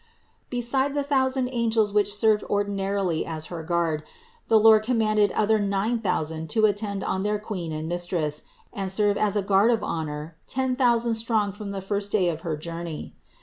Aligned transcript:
Beside 0.49 0.95
the 0.95 1.03
thousand 1.03 1.49
angels 1.51 1.93
which 1.93 2.11
served 2.11 2.43
ordinarily 2.49 3.23
as 3.23 3.45
her 3.53 3.61
guard, 3.61 4.01
the 4.47 4.59
Lord 4.59 4.81
commanded 4.81 5.31
other 5.33 5.59
nine 5.59 5.99
thousand 5.99 6.49
to 6.49 6.65
attend 6.65 7.03
on 7.03 7.21
their 7.21 7.37
Queen 7.37 7.71
and 7.71 7.87
Mistress, 7.87 8.41
and 8.73 8.91
serve 8.91 9.15
as 9.15 9.35
a 9.35 9.43
guard 9.43 9.69
of 9.69 9.83
honor 9.83 10.37
ten 10.47 10.75
thousand 10.75 11.13
strong 11.13 11.51
from 11.51 11.69
the 11.69 11.81
first 11.81 12.11
day 12.11 12.29
of 12.29 12.41
her 12.41 12.57
journey. 12.57 13.13